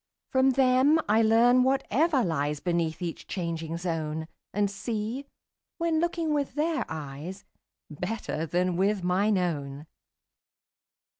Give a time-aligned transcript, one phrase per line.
[0.31, 5.27] From them I learn whatever lies Beneath each changing zone, And see,
[5.77, 7.45] when looking with their eyes,
[7.91, 9.85] 35 Better than with mine own.